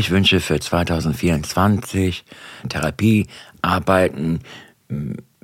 [0.00, 2.24] Ich wünsche für 2024
[2.70, 3.26] Therapie,
[3.60, 4.40] arbeiten,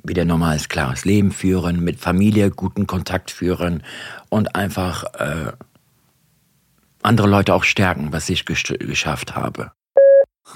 [0.03, 3.83] wieder normales, klares Leben führen, mit Familie guten Kontakt führen
[4.29, 5.51] und einfach äh,
[7.03, 9.73] andere Leute auch stärken, was ich geschafft habe.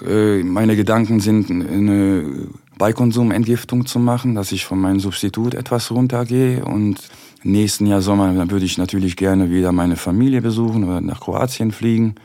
[0.03, 2.47] Äh, meine Gedanken sind, eine
[2.79, 7.07] Beikonsum-Entgiftung zu machen, dass ich von meinem Substitut etwas runtergehe und
[7.43, 11.71] nächsten Jahr Sommer, dann würde ich natürlich gerne wieder meine Familie besuchen oder nach Kroatien
[11.71, 12.15] fliegen.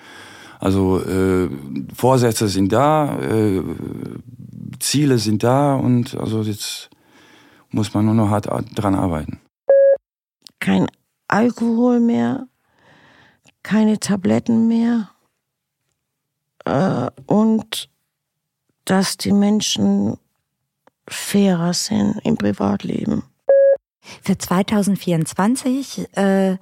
[0.59, 1.49] Also äh,
[1.95, 3.63] Vorsätze sind da, äh,
[4.81, 6.91] Ziele sind da und also jetzt
[7.71, 9.41] muss man nur noch hart dran arbeiten.
[10.61, 10.87] Kein
[11.29, 12.47] Alkohol mehr,
[13.63, 15.11] keine Tabletten mehr
[16.65, 17.91] äh, und
[18.85, 20.17] dass die Menschen
[21.09, 23.25] fairer sind im Privatleben.
[24.23, 26.57] Für 2024 äh,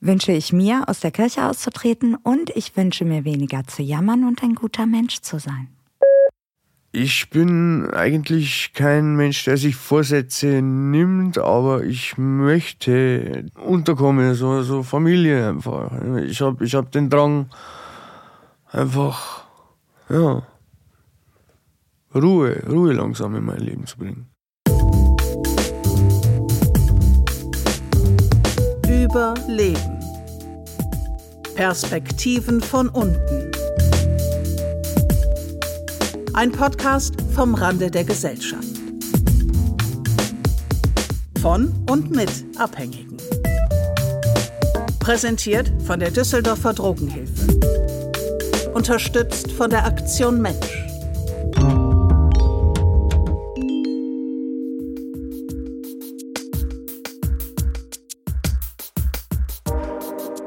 [0.00, 4.42] wünsche ich mir, aus der Kirche auszutreten und ich wünsche mir weniger zu jammern und
[4.42, 5.68] ein guter Mensch zu sein.
[6.90, 14.82] Ich bin eigentlich kein Mensch, der sich Vorsätze nimmt, aber ich möchte unterkommen, so, so
[14.82, 15.92] Familie einfach.
[16.22, 17.50] Ich habe ich hab den Drang,
[18.70, 19.44] einfach,
[20.08, 20.42] ja,
[22.14, 24.26] Ruhe, Ruhe langsam in mein Leben zu bringen.
[29.10, 30.04] Überleben.
[31.54, 33.50] Perspektiven von unten.
[36.34, 38.68] Ein Podcast vom Rande der Gesellschaft.
[41.40, 43.16] Von und mit Abhängigen.
[45.00, 47.58] Präsentiert von der Düsseldorfer Drogenhilfe.
[48.74, 50.87] Unterstützt von der Aktion Mensch.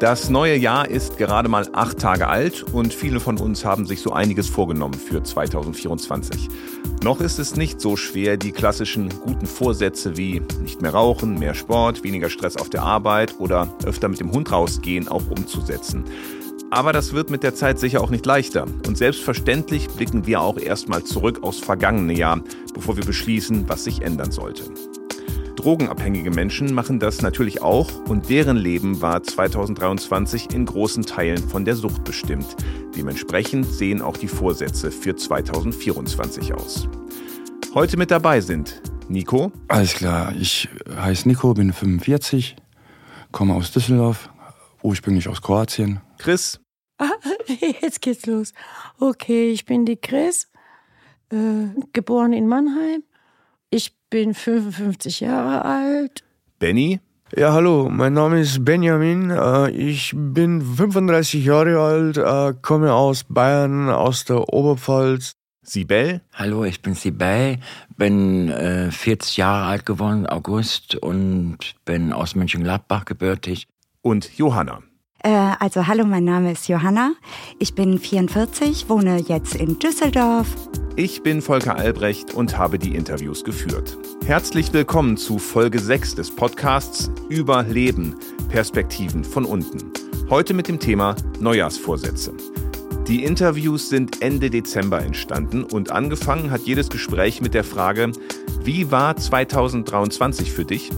[0.01, 4.01] Das neue Jahr ist gerade mal acht Tage alt und viele von uns haben sich
[4.01, 6.49] so einiges vorgenommen für 2024.
[7.03, 11.53] Noch ist es nicht so schwer, die klassischen guten Vorsätze wie nicht mehr rauchen, mehr
[11.53, 16.05] Sport, weniger Stress auf der Arbeit oder öfter mit dem Hund rausgehen auch umzusetzen.
[16.71, 18.65] Aber das wird mit der Zeit sicher auch nicht leichter.
[18.87, 22.41] Und selbstverständlich blicken wir auch erstmal zurück aufs vergangene Jahr,
[22.73, 24.63] bevor wir beschließen, was sich ändern sollte.
[25.55, 31.65] Drogenabhängige Menschen machen das natürlich auch und deren Leben war 2023 in großen Teilen von
[31.65, 32.55] der Sucht bestimmt.
[32.95, 36.87] Dementsprechend sehen auch die Vorsätze für 2024 aus.
[37.73, 39.51] Heute mit dabei sind Nico.
[39.67, 42.55] Alles klar, ich heiße Nico, bin 45,
[43.31, 44.29] komme aus Düsseldorf,
[44.81, 46.01] ursprünglich aus Kroatien.
[46.17, 46.59] Chris.
[47.81, 48.53] Jetzt geht's los.
[48.99, 50.47] Okay, ich bin die Chris,
[51.31, 53.03] äh, geboren in Mannheim.
[54.13, 56.25] Ich bin 55 Jahre alt.
[56.59, 56.99] Benny?
[57.33, 59.29] Ja, hallo, mein Name ist Benjamin.
[59.29, 65.31] Äh, ich bin 35 Jahre alt, äh, komme aus Bayern, aus der Oberpfalz.
[65.61, 66.19] Sibel?
[66.33, 67.59] Hallo, ich bin Sibel,
[67.95, 68.51] bin
[68.91, 73.69] 40 äh, Jahre alt geworden, August, und bin aus Mönchengladbach gebürtig.
[74.01, 74.81] Und Johanna?
[75.23, 77.13] Also hallo, mein Name ist Johanna.
[77.59, 80.47] Ich bin 44, wohne jetzt in Düsseldorf
[80.97, 83.97] ich bin Volker Albrecht und habe die Interviews geführt.
[84.25, 88.17] Herzlich willkommen zu Folge 6 des Podcasts Über Leben,
[88.49, 89.91] Perspektiven von unten.
[90.29, 92.33] Heute mit dem Thema Neujahrsvorsätze.
[93.07, 98.11] Die Interviews sind Ende Dezember entstanden und angefangen hat jedes Gespräch mit der Frage,
[98.63, 100.91] wie war 2023 für dich?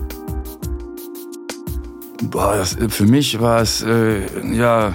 [2.30, 4.94] Boah, das, für mich war es äh, ja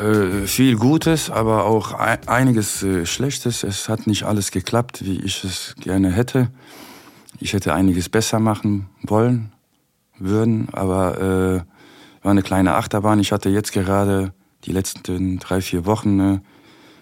[0.00, 3.64] äh, viel Gutes, aber auch einiges äh, Schlechtes.
[3.64, 6.48] Es hat nicht alles geklappt, wie ich es gerne hätte.
[7.38, 9.52] Ich hätte einiges besser machen wollen,
[10.18, 13.18] würden, aber äh, war eine kleine Achterbahn.
[13.18, 14.32] Ich hatte jetzt gerade
[14.64, 16.42] die letzten drei, vier Wochen eine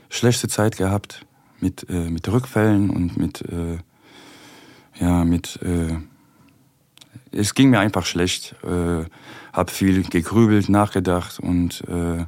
[0.08, 1.26] schlechte Zeit gehabt
[1.60, 3.78] mit, äh, mit Rückfällen und mit, äh,
[5.00, 5.58] ja, mit,
[7.32, 8.54] es ging mir einfach schlecht.
[8.64, 9.04] Äh,
[9.52, 12.24] hab viel gegrübelt, nachgedacht und äh,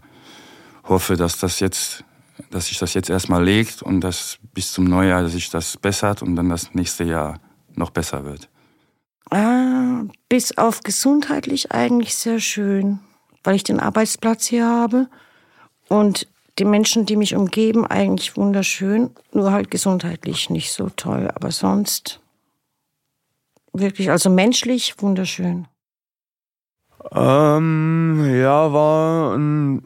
[0.84, 2.04] hoffe, dass das jetzt,
[2.50, 6.36] dass sich das jetzt erstmal legt und dass bis zum Neujahr sich das bessert und
[6.36, 7.38] dann das nächste Jahr
[7.74, 8.48] noch besser wird.
[9.30, 12.98] Ah, bis auf gesundheitlich eigentlich sehr schön,
[13.44, 15.08] weil ich den Arbeitsplatz hier habe
[15.88, 16.26] und
[16.58, 22.19] die Menschen, die mich umgeben, eigentlich wunderschön, nur halt gesundheitlich nicht so toll, aber sonst
[23.72, 25.66] wirklich, also menschlich wunderschön.
[27.12, 29.82] Ähm, ja, war ein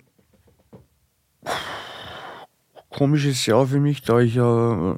[2.91, 4.97] komisches Jahr für mich, da ich ja, äh,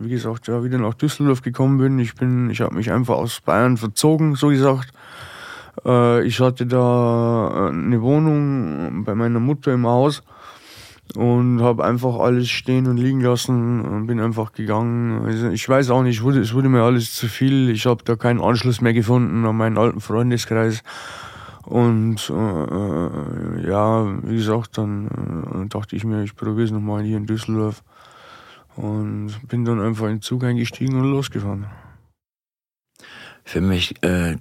[0.00, 1.98] wie gesagt, ja wieder nach Düsseldorf gekommen bin.
[1.98, 4.92] Ich bin, ich habe mich einfach aus Bayern verzogen, so gesagt.
[5.84, 10.22] Äh, ich hatte da eine Wohnung bei meiner Mutter im Haus
[11.16, 15.24] und habe einfach alles stehen und liegen lassen und bin einfach gegangen.
[15.24, 17.70] Also ich weiß auch nicht, es wurde, es wurde mir alles zu viel.
[17.70, 20.82] Ich habe da keinen Anschluss mehr gefunden an meinen alten Freundeskreis.
[21.64, 27.02] Und äh, äh ja, wie gesagt, dann äh, dachte ich mir, ich probiere es nochmal
[27.02, 27.82] hier in Düsseldorf.
[28.74, 31.66] Und bin dann einfach in den Zug eingestiegen und losgefahren.
[33.44, 34.36] Für mich äh,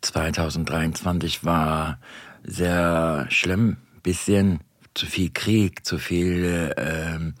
[0.00, 1.98] 2023 war
[2.44, 4.60] sehr schlimm, bisschen
[4.98, 7.34] zu viel Krieg, zu viel, ähm,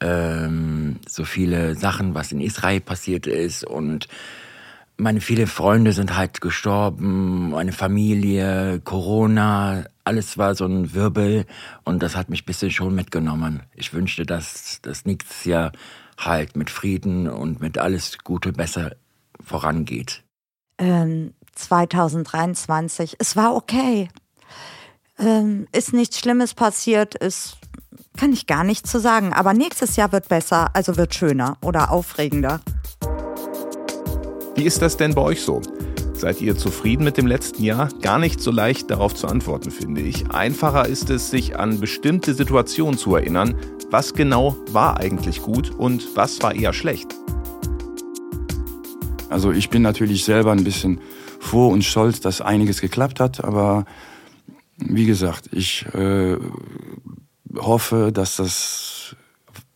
[0.00, 4.06] ähm, so viele Sachen, was in Israel passiert ist und
[4.98, 11.46] meine viele Freunde sind halt gestorben, meine Familie, Corona, alles war so ein Wirbel
[11.84, 13.62] und das hat mich ein bisschen schon mitgenommen.
[13.74, 15.72] Ich wünschte, dass das nächstes Jahr
[16.18, 18.92] halt mit Frieden und mit alles Gute besser
[19.42, 20.22] vorangeht.
[20.76, 24.10] Ähm, 2023, es war okay
[25.20, 27.56] ähm, ist nichts Schlimmes passiert, ist,
[28.16, 29.32] kann ich gar nicht zu sagen.
[29.32, 32.60] Aber nächstes Jahr wird besser, also wird schöner oder aufregender.
[34.56, 35.62] Wie ist das denn bei euch so?
[36.14, 37.88] Seid ihr zufrieden mit dem letzten Jahr?
[38.02, 40.30] Gar nicht so leicht darauf zu antworten, finde ich.
[40.30, 43.54] Einfacher ist es, sich an bestimmte Situationen zu erinnern.
[43.90, 47.14] Was genau war eigentlich gut und was war eher schlecht?
[49.30, 51.00] Also ich bin natürlich selber ein bisschen
[51.38, 53.86] froh und stolz, dass einiges geklappt hat, aber
[54.80, 56.36] wie gesagt, ich äh,
[57.56, 59.16] hoffe, dass das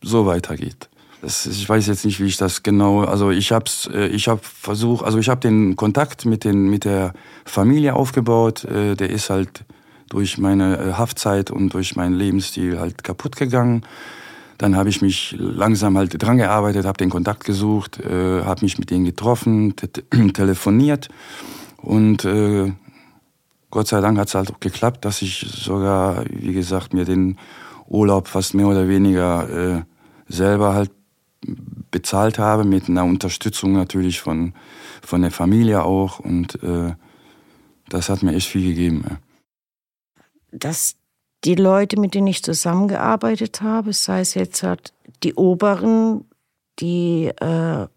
[0.01, 0.89] so weitergeht.
[1.21, 3.03] Das, ich weiß jetzt nicht, wie ich das genau.
[3.03, 6.85] Also ich habe äh, ich habe versucht, also ich habe den Kontakt mit den mit
[6.85, 7.13] der
[7.45, 8.63] Familie aufgebaut.
[8.65, 9.65] Äh, der ist halt
[10.09, 13.83] durch meine äh, Haftzeit und durch meinen Lebensstil halt kaputt gegangen.
[14.57, 18.77] Dann habe ich mich langsam halt dran gearbeitet, habe den Kontakt gesucht, äh, habe mich
[18.77, 19.89] mit denen getroffen, te
[20.33, 21.09] telefoniert
[21.77, 22.71] und äh,
[23.75, 27.37] Gott sei Dank hat es halt auch geklappt, dass ich sogar, wie gesagt, mir den
[27.89, 29.83] Urlaub fast mehr oder weniger äh,
[30.29, 30.91] selber halt
[31.91, 34.53] bezahlt habe, mit einer Unterstützung natürlich von,
[35.01, 36.19] von der Familie auch.
[36.19, 36.93] Und äh,
[37.89, 39.03] das hat mir echt viel gegeben.
[39.09, 39.17] Ja.
[40.53, 40.95] Dass
[41.43, 46.23] die Leute, mit denen ich zusammengearbeitet habe, sei es jetzt halt die Oberen,
[46.79, 47.87] die äh,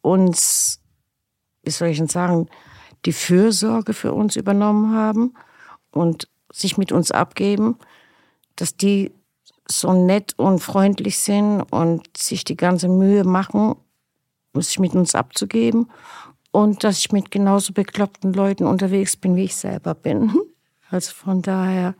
[0.00, 0.80] uns,
[1.62, 2.48] wie soll ich denn sagen,
[3.06, 5.34] die Fürsorge für uns übernommen haben
[5.92, 7.76] und sich mit uns abgeben,
[8.56, 9.12] dass die
[9.68, 13.76] so nett und freundlich sind und sich die ganze Mühe machen,
[14.54, 15.88] sich mit uns abzugeben
[16.50, 20.32] und dass ich mit genauso bekloppten Leuten unterwegs bin, wie ich selber bin.
[20.92, 21.94] Also von daher,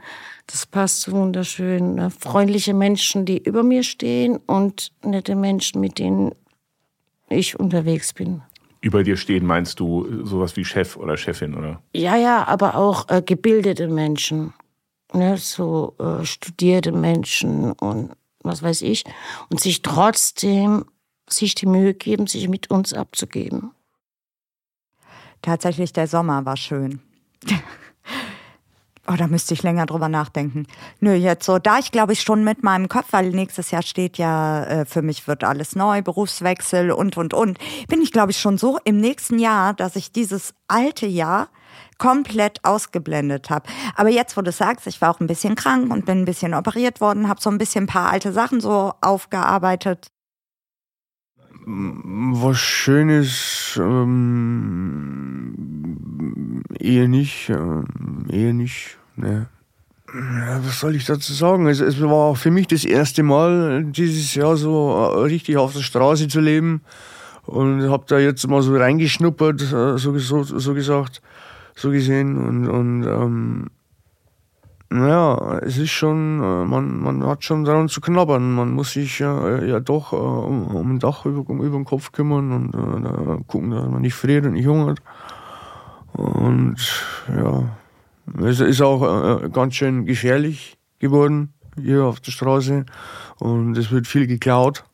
[0.49, 1.95] das passt so wunderschön.
[1.95, 2.11] Ne?
[2.11, 6.35] Freundliche Menschen, die über mir stehen und nette Menschen, mit denen
[7.29, 8.43] ich unterwegs bin
[8.81, 11.83] über dir stehen, meinst du sowas wie Chef oder Chefin, oder?
[11.95, 14.55] Ja, ja, aber auch äh, gebildete Menschen,
[15.13, 18.13] ne, so äh, studierte Menschen und
[18.43, 19.05] was weiß ich,
[19.51, 20.87] und sich trotzdem
[21.29, 23.73] sich die Mühe geben, sich mit uns abzugeben.
[25.43, 27.01] Tatsächlich, der Sommer war schön.
[29.11, 30.67] Oh, da müsste ich länger drüber nachdenken.
[31.01, 34.19] Nö, jetzt so, da ich glaube ich schon mit meinem Kopf, weil nächstes Jahr steht
[34.19, 37.59] ja, äh, für mich wird alles neu, Berufswechsel und, und, und,
[37.89, 41.49] bin ich glaube ich schon so im nächsten Jahr, dass ich dieses alte Jahr
[41.99, 43.69] komplett ausgeblendet habe.
[43.97, 46.55] Aber jetzt, wo du sagst, ich war auch ein bisschen krank und bin ein bisschen
[46.55, 50.13] operiert worden, habe so ein bisschen ein paar alte Sachen so aufgearbeitet.
[51.67, 55.51] Was Schönes ähm,
[56.79, 57.83] eher nicht, äh,
[58.33, 59.00] eher nicht.
[59.21, 59.47] Ne.
[60.13, 61.67] Ja, was soll ich dazu sagen?
[61.69, 65.83] Es, es war für mich das erste Mal dieses Jahr so äh, richtig auf der
[65.83, 66.83] Straße zu leben
[67.47, 71.23] und habe da jetzt mal so reingeschnuppert, äh, so, so, so gesagt,
[71.77, 73.67] so gesehen und, und ähm,
[74.89, 78.53] naja, es ist schon, äh, man, man hat schon daran zu knabbern.
[78.53, 82.11] Man muss sich ja, ja doch um, um ein Dach über, um, über den Kopf
[82.11, 85.01] kümmern und äh, gucken, dass man nicht friert und nicht hungert.
[86.13, 86.77] Und
[87.29, 87.63] ja,
[88.39, 92.85] es ist auch äh, ganz schön gefährlich geworden hier auf der Straße
[93.39, 94.85] und es wird viel geklaut.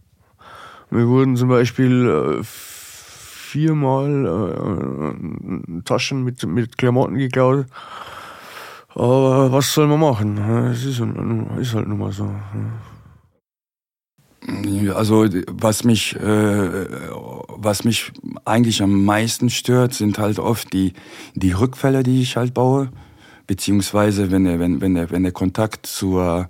[0.90, 7.66] Wir wurden zum Beispiel äh, viermal äh, Taschen mit, mit Klamotten geklaut.
[8.94, 10.38] Aber was soll man machen?
[10.70, 11.00] Es ist,
[11.60, 12.30] ist halt nun mal so.
[14.94, 16.86] Also was mich, äh,
[17.48, 18.12] was mich
[18.44, 20.92] eigentlich am meisten stört, sind halt oft die,
[21.34, 22.90] die Rückfälle, die ich halt baue
[23.46, 26.46] beziehungsweise wenn der, wenn, wenn der, wenn der Kontakt zu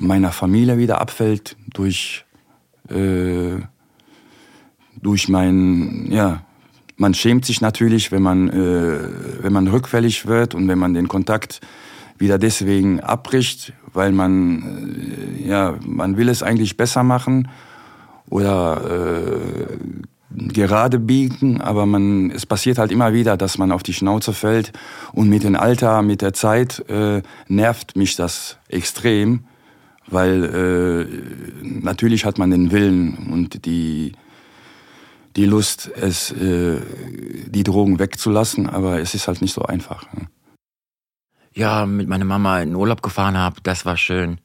[0.00, 2.24] meiner Familie wieder abfällt durch,
[2.88, 3.60] äh,
[5.00, 6.42] durch mein, ja,
[7.00, 11.08] man schämt sich natürlich, wenn man, äh, wenn man rückfällig wird und wenn man den
[11.08, 11.60] Kontakt
[12.18, 17.48] wieder deswegen abbricht, weil man, äh, ja, man will es eigentlich besser machen
[18.28, 19.76] oder äh,
[20.30, 24.72] gerade biegen, aber man, es passiert halt immer wieder, dass man auf die Schnauze fällt
[25.12, 29.44] und mit dem Alter, mit der Zeit äh, nervt mich das extrem,
[30.06, 34.12] weil äh, natürlich hat man den Willen und die
[35.36, 36.80] die Lust, es äh,
[37.46, 40.12] die Drogen wegzulassen, aber es ist halt nicht so einfach.
[40.12, 40.26] Ne?
[41.54, 44.38] Ja, mit meiner Mama in Urlaub gefahren habe, das war schön.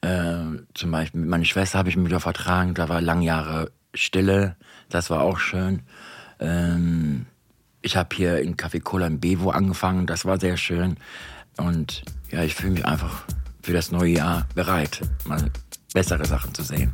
[0.00, 3.70] Äh, zum Beispiel mit meiner Schwester habe ich mich wieder vertragen, da war lang Jahre
[3.94, 4.56] Stille,
[4.88, 5.82] das war auch schön.
[6.40, 7.26] Ähm,
[7.82, 10.96] ich habe hier in Café Cola in Bevo angefangen, das war sehr schön.
[11.56, 13.24] Und ja, ich fühle mich einfach
[13.62, 15.50] für das neue Jahr bereit, mal
[15.92, 16.90] bessere Sachen zu sehen.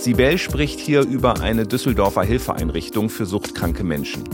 [0.00, 4.24] Sibel spricht hier über eine Düsseldorfer Hilfeeinrichtung für suchtkranke Menschen.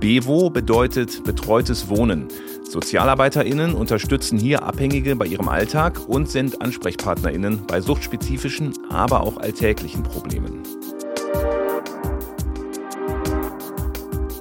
[0.00, 2.28] Bevo bedeutet betreutes Wohnen.
[2.70, 10.02] SozialarbeiterInnen unterstützen hier Abhängige bei ihrem Alltag und sind AnsprechpartnerInnen bei suchtspezifischen, aber auch alltäglichen
[10.02, 10.62] Problemen.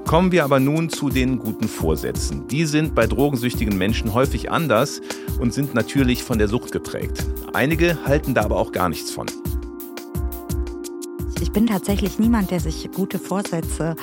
[0.05, 2.48] Kommen wir aber nun zu den guten Vorsätzen.
[2.48, 5.01] Die sind bei drogensüchtigen Menschen häufig anders
[5.39, 7.25] und sind natürlich von der Sucht geprägt.
[7.53, 9.27] Einige halten da aber auch gar nichts von
[11.41, 13.96] ich bin tatsächlich niemand, der sich gute Vorsätze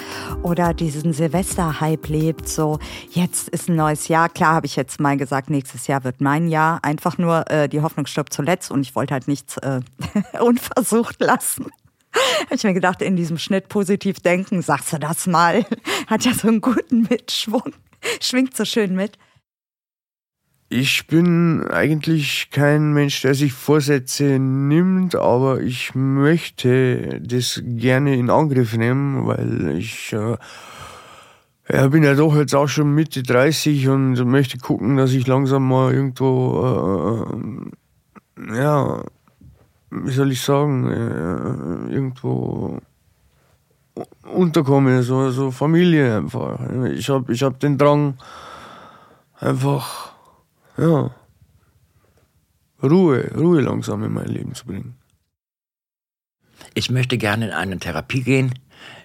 [0.43, 2.49] oder diesen Silvester-Hype lebt.
[2.49, 2.79] So,
[3.11, 4.29] jetzt ist ein neues Jahr.
[4.29, 6.79] Klar habe ich jetzt mal gesagt, nächstes Jahr wird mein Jahr.
[6.83, 9.81] Einfach nur, äh, die Hoffnung stirbt zuletzt und ich wollte halt nichts äh,
[10.41, 11.67] unversucht lassen.
[12.45, 15.67] Habe ich mir gedacht, in diesem Schnitt positiv denken, sagst du das mal.
[16.07, 17.73] Hat ja so einen guten Mitschwung.
[18.21, 19.19] Schwingt so schön mit.
[20.68, 28.30] Ich bin eigentlich kein Mensch, der sich Vorsätze nimmt, aber ich möchte das gerne in
[28.30, 30.37] Angriff nehmen, weil ich äh,
[31.71, 35.68] ja, bin ja doch jetzt auch schon Mitte 30 und möchte gucken, dass ich langsam
[35.68, 37.26] mal irgendwo,
[38.40, 39.04] äh, ja,
[39.90, 42.80] wie soll ich sagen, äh, irgendwo
[44.23, 46.59] unterkomme, so, so Familie einfach.
[46.92, 48.14] Ich habe ich hab den Drang,
[49.38, 50.13] einfach
[50.78, 51.14] ja,
[52.83, 54.95] Ruhe, Ruhe langsam in mein Leben zu bringen.
[56.75, 58.54] Ich möchte gerne in eine Therapie gehen,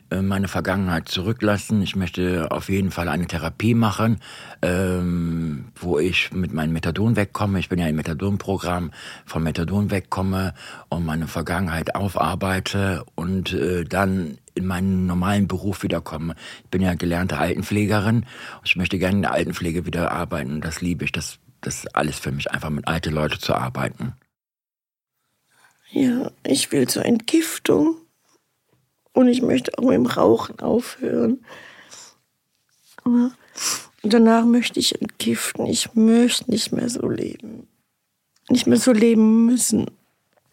[0.10, 1.82] äh, meine Vergangenheit zurücklassen.
[1.82, 4.20] Ich möchte auf jeden Fall eine Therapie machen,
[4.62, 7.60] ähm, wo ich mit meinem Methadon wegkomme.
[7.60, 8.92] Ich bin ja im Methadon-Programm,
[9.26, 10.56] vom Methadon wegkomme
[10.90, 16.36] und meine Vergangenheit aufarbeite und äh, dann in meinen normalen Beruf wiederkomme.
[16.64, 18.26] Ich bin ja gelernte Altenpflegerin
[18.64, 20.60] ich möchte gerne in der Altenpflege wieder arbeiten.
[20.60, 21.12] Das liebe ich.
[21.12, 24.14] Das das ist alles für mich, einfach mit alten Leuten zu arbeiten.
[25.92, 27.96] Ja, ich will zur Entgiftung
[29.14, 31.44] und ich möchte auch mit dem Rauchen aufhören.
[33.04, 33.34] Und
[34.04, 35.66] danach möchte ich entgiften.
[35.66, 37.68] Ich möchte nicht mehr so leben.
[38.50, 39.90] Nicht mehr so leben müssen.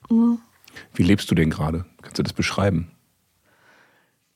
[0.09, 1.85] Wie lebst du denn gerade?
[2.03, 2.91] Kannst du das beschreiben?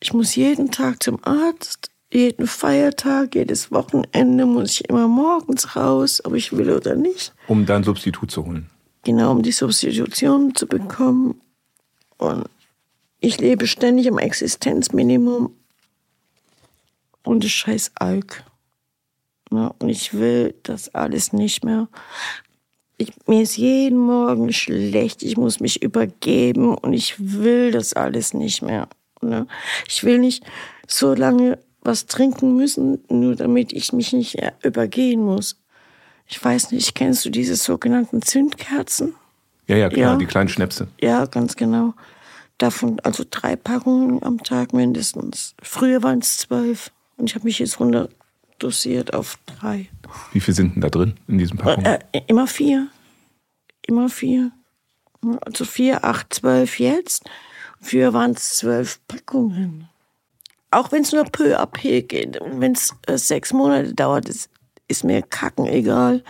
[0.00, 6.20] Ich muss jeden Tag zum Arzt jeden Feiertag, jedes Wochenende muss ich immer morgens raus,
[6.24, 7.32] ob ich will oder nicht.
[7.46, 8.68] Um dein Substitut zu holen.
[9.04, 11.40] Genau, um die Substitution zu bekommen.
[12.18, 12.44] Und
[13.20, 15.54] ich lebe ständig am Existenzminimum.
[17.22, 18.44] Und das scheiß Alk.
[19.52, 21.88] Ja, und ich will das alles nicht mehr.
[22.98, 28.34] Ich, mir ist jeden Morgen schlecht, ich muss mich übergeben und ich will das alles
[28.34, 28.88] nicht mehr.
[29.22, 29.46] Ne?
[29.88, 30.44] Ich will nicht
[30.86, 35.60] so lange was trinken müssen, nur damit ich mich nicht übergehen muss.
[36.26, 39.14] Ich weiß nicht, kennst du diese sogenannten Zündkerzen?
[39.66, 40.16] Ja, ja, klar, ja.
[40.16, 40.88] die kleinen Schnäpse.
[41.00, 41.94] Ja, ganz genau.
[42.58, 45.54] Davon also drei Packungen am Tag mindestens.
[45.62, 48.08] Früher waren es zwölf und ich habe mich jetzt runter
[48.58, 49.88] dosiert auf drei.
[50.32, 51.86] Wie viel sind denn da drin in diesen Packungen?
[51.86, 52.88] Äh, äh, immer vier.
[53.86, 54.52] Immer vier.
[55.40, 57.28] Also vier, acht, zwölf jetzt.
[57.80, 59.88] Früher waren es zwölf Packungen
[60.70, 64.50] auch wenn es nur peu à peu geht, wenn es äh, sechs Monate dauert, ist,
[64.88, 66.22] ist mir kacken egal.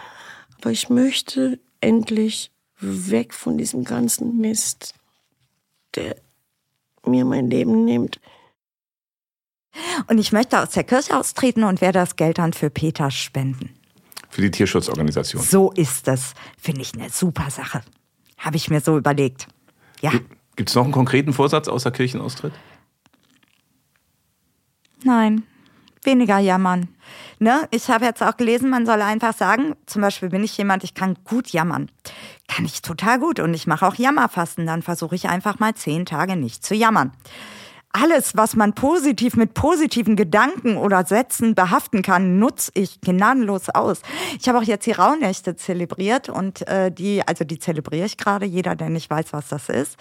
[0.60, 4.94] Aber ich möchte endlich weg von diesem ganzen Mist,
[5.94, 6.16] der
[7.04, 8.20] mir mein Leben nimmt.
[10.08, 13.70] Und ich möchte aus der Kirche austreten und werde das Geld dann für Peter spenden.
[14.28, 15.42] Für die Tierschutzorganisation.
[15.42, 16.34] So ist es.
[16.56, 17.82] Finde ich eine super Sache.
[18.38, 19.46] Habe ich mir so überlegt.
[20.00, 20.12] Ja.
[20.56, 22.52] Gibt es noch einen konkreten Vorsatz außer Kirchenaustritt?
[25.04, 25.44] Nein,
[26.02, 26.88] weniger jammern.
[27.38, 27.66] Ne?
[27.70, 30.94] Ich habe jetzt auch gelesen, man soll einfach sagen, zum Beispiel bin ich jemand, ich
[30.94, 31.90] kann gut jammern.
[32.48, 34.66] Kann ich total gut und ich mache auch Jammerfasten.
[34.66, 37.12] Dann versuche ich einfach mal zehn Tage nicht zu jammern.
[37.92, 44.02] Alles, was man positiv mit positiven Gedanken oder Sätzen behaften kann, nutze ich gnadenlos aus.
[44.38, 48.46] Ich habe auch jetzt die Rauhnächte zelebriert und äh, die, also die zelebriere ich gerade,
[48.46, 49.96] jeder, der nicht weiß, was das ist.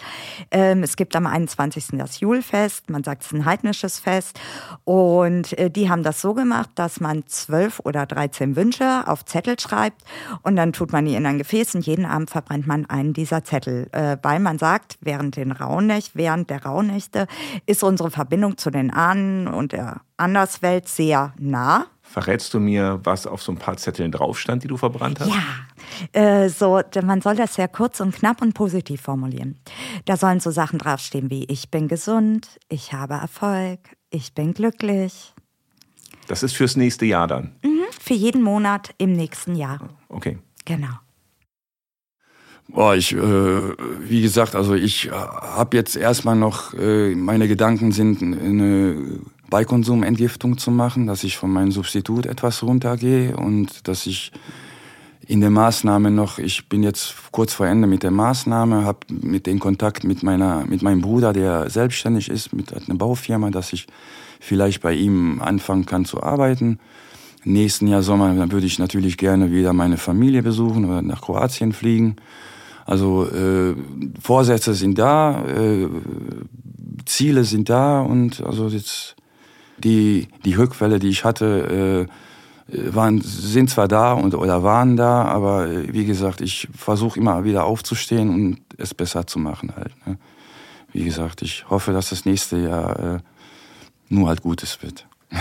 [0.52, 1.88] Ähm, es gibt am 21.
[1.94, 4.40] das Julfest, man sagt es ist ein heidnisches Fest
[4.84, 9.60] und äh, die haben das so gemacht, dass man zwölf oder dreizehn Wünsche auf Zettel
[9.60, 10.04] schreibt
[10.44, 13.44] und dann tut man die in ein Gefäß und jeden Abend verbrennt man einen dieser
[13.44, 17.26] Zettel, äh, weil man sagt, während den Rauhnächte, während der Rauhnächte
[17.66, 21.86] ist ist unsere Verbindung zu den Ahnen und der Anderswelt sehr nah.
[22.02, 25.30] Verrätst du mir, was auf so ein paar Zetteln drauf stand, die du verbrannt hast?
[25.30, 29.60] Ja, äh, so, man soll das sehr kurz und knapp und positiv formulieren.
[30.06, 35.34] Da sollen so Sachen draufstehen wie ich bin gesund, ich habe Erfolg, ich bin glücklich.
[36.28, 37.56] Das ist fürs nächste Jahr dann?
[37.64, 39.80] Mhm, für jeden Monat im nächsten Jahr.
[40.10, 40.38] Okay.
[40.66, 40.96] Genau.
[42.72, 43.62] Boah, ich, äh,
[44.08, 50.58] wie gesagt, also ich äh, habe jetzt erstmal noch, äh, meine Gedanken sind, eine Beikonsumentgiftung
[50.60, 54.32] zu machen, dass ich von meinem Substitut etwas runtergehe und dass ich
[55.26, 59.48] in der Maßnahme noch, ich bin jetzt kurz vor Ende mit der Maßnahme, habe mit
[59.48, 63.88] den Kontakt mit meiner, mit meinem Bruder, der selbstständig ist, mit einer Baufirma, dass ich
[64.40, 66.80] vielleicht bei ihm anfangen kann zu arbeiten.
[67.44, 71.74] Nächsten Jahr Sommer, dann würde ich natürlich gerne wieder meine Familie besuchen oder nach Kroatien
[71.74, 72.16] fliegen.
[72.90, 73.76] Also äh,
[74.20, 75.88] Vorsätze sind da, äh,
[77.06, 79.16] Ziele sind da und also jetzt
[79.78, 82.08] die die Rückfälle, die ich hatte,
[82.68, 87.20] äh, waren sind zwar da und oder waren da, aber äh, wie gesagt, ich versuche
[87.20, 89.94] immer wieder aufzustehen und es besser zu machen halt.
[90.08, 90.18] Ne?
[90.92, 93.20] Wie gesagt, ich hoffe, dass das nächste Jahr äh,
[94.10, 95.08] nur halt Gutes wird.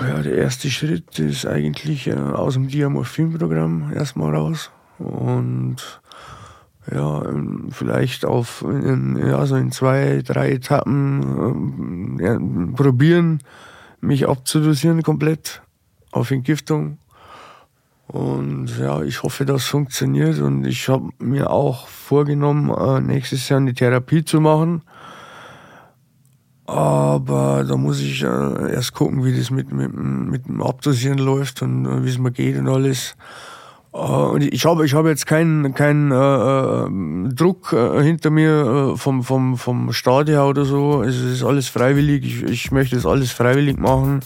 [0.00, 5.76] ja, der erste Schritt ist eigentlich äh, aus dem Diamorphin-Programm erstmal raus und
[6.92, 7.22] ja,
[7.70, 12.38] vielleicht auf in, ja, so in zwei, drei Etappen ja,
[12.76, 13.40] probieren,
[14.00, 15.62] mich abzudosieren komplett
[16.12, 16.98] auf Entgiftung.
[18.06, 20.38] Und ja, ich hoffe, das funktioniert.
[20.38, 24.82] Und ich habe mir auch vorgenommen, äh, nächstes Jahr eine Therapie zu machen.
[26.66, 31.62] Aber da muss ich äh, erst gucken, wie das mit, mit, mit dem Abdosieren läuft
[31.62, 33.16] und äh, wie es mir geht und alles.
[33.96, 38.96] Uh, und ich habe ich hab jetzt keinen keinen äh, Druck äh, hinter mir äh,
[38.98, 41.02] vom, vom, vom her oder so.
[41.02, 42.22] Es ist alles freiwillig.
[42.22, 44.20] Ich, ich möchte das alles freiwillig machen.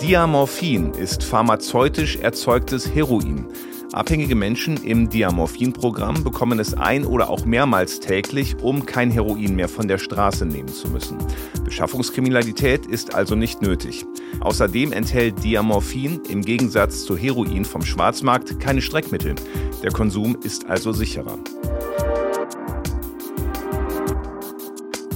[0.00, 3.48] Diamorphin ist pharmazeutisch erzeugtes Heroin.
[3.92, 9.68] Abhängige Menschen im Diamorphin-Programm bekommen es ein oder auch mehrmals täglich, um kein Heroin mehr
[9.68, 11.18] von der Straße nehmen zu müssen.
[11.64, 14.06] Beschaffungskriminalität ist also nicht nötig.
[14.38, 19.34] Außerdem enthält Diamorphin im Gegensatz zu Heroin vom Schwarzmarkt keine Streckmittel.
[19.82, 21.38] Der Konsum ist also sicherer.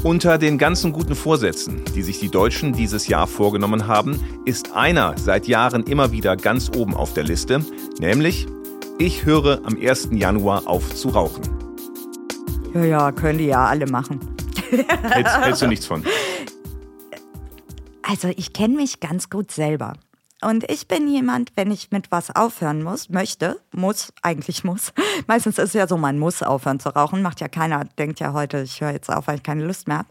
[0.02, 5.14] Unter den ganzen guten Vorsätzen, die sich die Deutschen dieses Jahr vorgenommen haben, ist einer
[5.16, 7.64] seit Jahren immer wieder ganz oben auf der Liste,
[8.00, 8.46] nämlich
[8.98, 10.10] ich höre am 1.
[10.12, 11.42] Januar auf zu rauchen.
[12.74, 14.20] Ja, ja, können die ja alle machen.
[14.70, 16.04] Hältst, hältst du nichts von?
[18.02, 19.94] Also ich kenne mich ganz gut selber.
[20.44, 24.92] Und ich bin jemand, wenn ich mit was aufhören muss, möchte, muss, eigentlich muss.
[25.26, 27.22] Meistens ist es ja so, man muss aufhören zu rauchen.
[27.22, 29.98] Macht ja keiner, denkt ja heute, ich höre jetzt auf, weil ich keine Lust mehr
[29.98, 30.08] habe.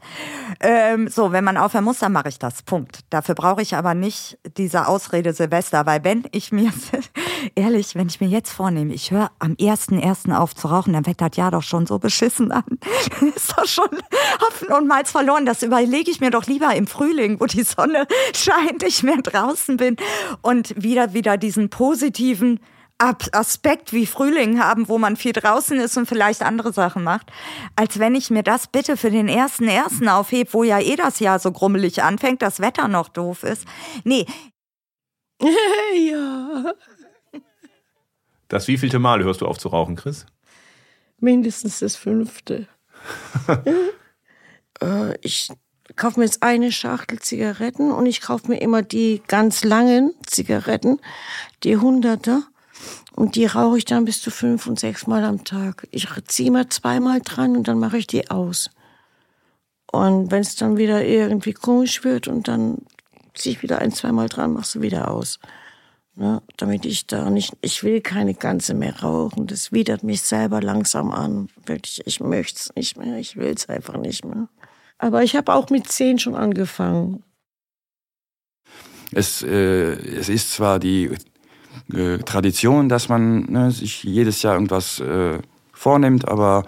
[0.59, 2.63] Ähm, so, wenn man aufhören muss, dann mache ich das.
[2.63, 3.01] Punkt.
[3.11, 6.71] Dafür brauche ich aber nicht diese Ausrede Silvester, weil wenn ich mir,
[7.55, 11.03] ehrlich, wenn ich mir jetzt vornehme, ich höre am ersten ersten auf zu rauchen, dann
[11.03, 12.63] fängt das Jahr doch schon so beschissen an.
[13.35, 13.89] ist doch schon
[14.41, 15.45] Hoffen und Malz verloren.
[15.45, 19.77] Das überlege ich mir doch lieber im Frühling, wo die Sonne scheint, ich mehr draußen
[19.77, 19.95] bin
[20.41, 22.59] und wieder wieder diesen positiven
[22.97, 27.31] Aspekt wie Frühling haben, wo man viel draußen ist und vielleicht andere Sachen macht,
[27.75, 31.19] als wenn ich mir das bitte für den ersten ersten aufhebe, wo ja eh das
[31.19, 33.65] Jahr so grummelig anfängt, das Wetter noch doof ist.
[34.03, 34.25] Nee.
[38.47, 40.25] Das wievielte Mal hörst du auf zu rauchen, Chris?
[41.19, 42.67] Mindestens das fünfte.
[44.81, 45.49] äh, ich
[45.95, 50.99] kaufe mir jetzt eine Schachtel Zigaretten und ich kaufe mir immer die ganz langen Zigaretten,
[51.63, 52.43] die Hunderter.
[53.15, 55.87] Und die rauche ich dann bis zu fünf und sechs Mal am Tag.
[55.91, 58.69] Ich ziehe mal zweimal dran und dann mache ich die aus.
[59.91, 62.79] Und wenn es dann wieder irgendwie komisch wird und dann
[63.35, 65.39] ziehe ich wieder ein, zweimal dran, machst du wieder aus.
[66.15, 66.41] Ne?
[66.57, 69.47] Damit ich da nicht, ich will keine ganze mehr rauchen.
[69.47, 71.49] Das widert mich selber langsam an.
[71.65, 74.47] Wirklich, ich möchte es nicht mehr, ich will es einfach nicht mehr.
[74.99, 77.23] Aber ich habe auch mit zehn schon angefangen.
[79.11, 81.11] Es, äh, es ist zwar die
[81.93, 85.39] äh, Tradition, dass man ne, sich jedes Jahr irgendwas äh,
[85.71, 86.65] vornimmt, aber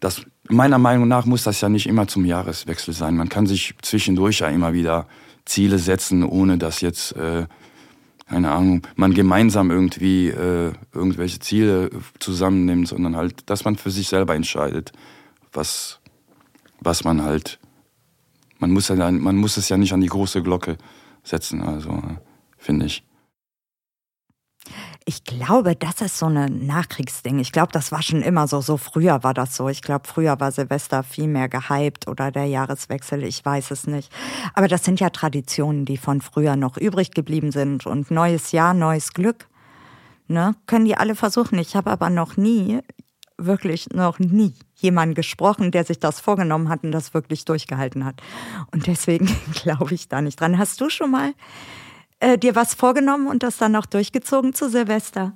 [0.00, 3.16] das meiner Meinung nach muss das ja nicht immer zum Jahreswechsel sein.
[3.16, 5.06] Man kann sich zwischendurch ja immer wieder
[5.44, 7.46] Ziele setzen, ohne dass jetzt, äh,
[8.32, 14.08] keine Ahnung, man gemeinsam irgendwie äh, irgendwelche Ziele zusammennimmt, sondern halt, dass man für sich
[14.08, 14.90] selber entscheidet,
[15.52, 16.00] was,
[16.80, 17.58] was man halt,
[18.58, 20.78] man muss, ja, man muss es ja nicht an die große Glocke
[21.22, 22.02] setzen, also
[22.56, 23.04] finde ich.
[25.04, 27.40] Ich glaube, das ist so ein Nachkriegsding.
[27.40, 28.60] Ich glaube, das war schon immer so.
[28.60, 29.68] So früher war das so.
[29.68, 33.24] Ich glaube, früher war Silvester viel mehr gehypt oder der Jahreswechsel.
[33.24, 34.12] Ich weiß es nicht.
[34.54, 37.86] Aber das sind ja Traditionen, die von früher noch übrig geblieben sind.
[37.86, 39.48] Und neues Jahr, neues Glück.
[40.28, 40.54] Ne?
[40.66, 41.58] Können die alle versuchen.
[41.58, 42.80] Ich habe aber noch nie,
[43.38, 48.22] wirklich noch nie jemanden gesprochen, der sich das vorgenommen hat und das wirklich durchgehalten hat.
[48.70, 49.26] Und deswegen
[49.62, 50.58] glaube ich da nicht dran.
[50.58, 51.34] Hast du schon mal
[52.22, 55.32] äh, dir was vorgenommen und das dann noch durchgezogen zu Silvester?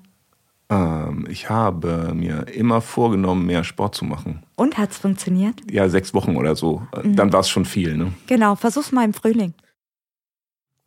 [0.69, 4.45] Ähm, ich habe mir immer vorgenommen, mehr Sport zu machen.
[4.57, 5.61] Und hat es funktioniert?
[5.71, 6.87] Ja, sechs Wochen oder so.
[7.03, 7.17] Mhm.
[7.17, 7.97] Dann war es schon viel.
[7.97, 8.13] Ne?
[8.27, 9.55] Genau, versuch's mal im Frühling.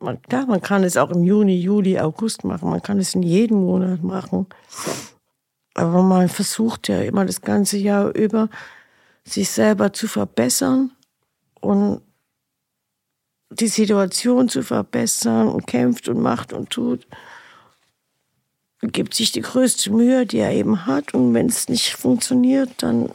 [0.00, 2.70] Man, klar, man kann es auch im Juni, Juli, August machen.
[2.70, 4.46] Man kann es in jedem Monat machen.
[5.74, 8.48] Aber man versucht ja immer das ganze Jahr über,
[9.24, 10.92] sich selber zu verbessern
[11.60, 12.00] und
[13.50, 17.06] die Situation zu verbessern und kämpft und macht und tut.
[18.82, 21.12] Und gibt sich die größte Mühe, die er eben hat.
[21.12, 23.12] Und wenn es nicht funktioniert, dann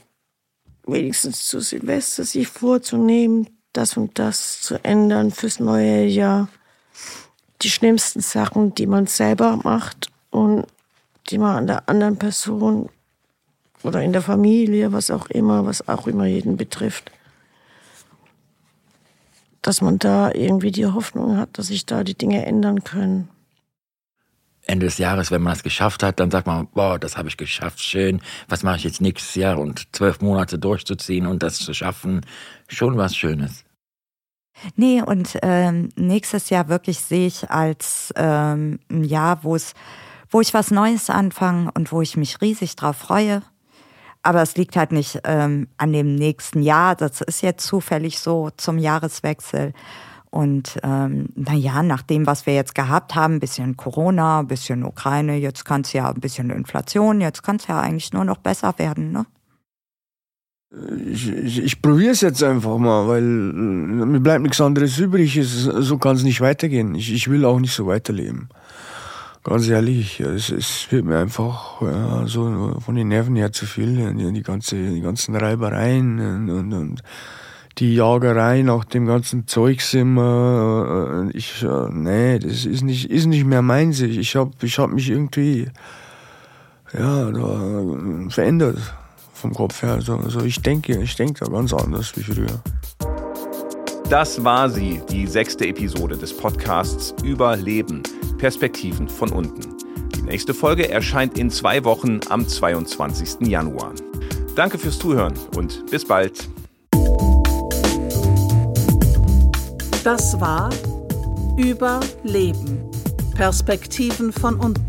[0.85, 6.49] wenigstens zu Silvester sich vorzunehmen, das und das zu ändern fürs neue Jahr.
[7.61, 10.67] Die schlimmsten Sachen, die man selber macht und
[11.29, 12.89] die man an der anderen Person
[13.81, 17.11] oder in der Familie, was auch immer, was auch immer jeden betrifft,
[19.67, 23.29] dass man da irgendwie die Hoffnung hat, dass sich da die Dinge ändern können.
[24.67, 27.37] Ende des Jahres, wenn man das geschafft hat, dann sagt man, boah, das habe ich
[27.37, 28.21] geschafft, schön.
[28.47, 32.21] Was mache ich jetzt nächstes Jahr und zwölf Monate durchzuziehen und das zu schaffen,
[32.67, 33.63] schon was Schönes.
[34.75, 39.73] Nee, und ähm, nächstes Jahr wirklich sehe ich als ähm, ein Jahr, wo es,
[40.29, 43.43] wo ich was Neues anfange und wo ich mich riesig drauf freue
[44.25, 46.95] aber es liegt halt nicht ähm, an dem nächsten Jahr.
[46.95, 49.73] Das ist jetzt zufällig so zum Jahreswechsel.
[50.31, 54.83] Und ähm, naja, nach dem, was wir jetzt gehabt haben, ein bisschen Corona, ein bisschen
[54.83, 58.37] Ukraine, jetzt kann es ja ein bisschen Inflation, jetzt kann es ja eigentlich nur noch
[58.37, 59.25] besser werden, ne?
[61.07, 65.39] Ich, ich, ich probiere es jetzt einfach mal, weil äh, mir bleibt nichts anderes übrig.
[65.41, 66.95] so kann es nicht weitergehen.
[66.95, 68.49] Ich, ich will auch nicht so weiterleben.
[69.45, 74.11] Ganz ehrlich, es, es wird mir einfach ja, so von den Nerven her zu viel.
[74.15, 77.03] Die, ganze, die ganzen Reibereien und, und, und
[77.77, 81.29] die Jagerei nach dem ganzen Zeugs immer.
[81.33, 84.01] Ich, nee, das ist nicht, ist nicht mehr meins.
[84.01, 85.67] Ich hab, ich hab mich irgendwie,
[86.97, 88.79] ja, da verändert
[89.31, 89.91] vom Kopf her.
[89.91, 92.63] Also, also ich denke, ich denke da ganz anders wie früher.
[94.09, 98.01] Das war sie, die sechste Episode des Podcasts Überleben.
[98.37, 99.75] Perspektiven von unten.
[100.15, 103.47] Die nächste Folge erscheint in zwei Wochen am 22.
[103.47, 103.93] Januar.
[104.55, 106.49] Danke fürs Zuhören und bis bald.
[110.03, 110.69] Das war
[111.57, 112.91] Überleben.
[113.35, 114.85] Perspektiven von unten.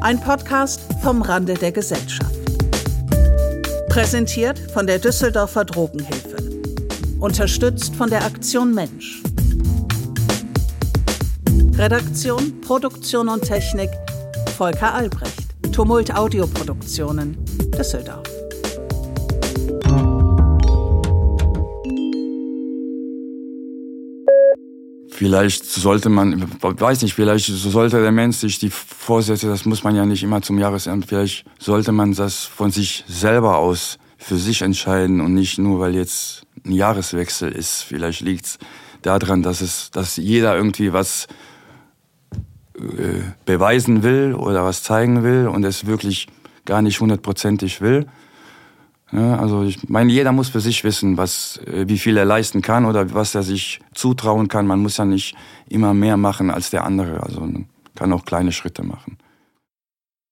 [0.00, 2.34] Ein Podcast vom Rande der Gesellschaft.
[3.88, 6.36] Präsentiert von der Düsseldorfer Drogenhilfe.
[7.20, 9.22] Unterstützt von der Aktion Mensch.
[11.74, 13.88] Redaktion, Produktion und Technik
[14.58, 15.48] Volker Albrecht.
[15.72, 17.36] Tumult Audioproduktionen
[17.76, 18.28] Düsseldorf.
[25.08, 29.96] Vielleicht sollte man, weiß nicht, vielleicht sollte der Mensch sich die Vorsätze, das muss man
[29.96, 34.62] ja nicht immer zum Jahresende, vielleicht sollte man das von sich selber aus für sich
[34.62, 37.82] entscheiden und nicht nur, weil jetzt ein Jahreswechsel ist.
[37.82, 38.58] Vielleicht liegt es
[39.02, 41.26] daran, dass es, dass jeder irgendwie was
[43.44, 46.28] beweisen will oder was zeigen will und es wirklich
[46.64, 48.06] gar nicht hundertprozentig will.
[49.12, 52.86] Also ich meine, jeder muss für sich wissen, was, äh, wie viel er leisten kann
[52.86, 54.66] oder was er sich zutrauen kann.
[54.66, 55.34] Man muss ja nicht
[55.68, 57.22] immer mehr machen als der andere.
[57.22, 59.18] Also man kann auch kleine Schritte machen.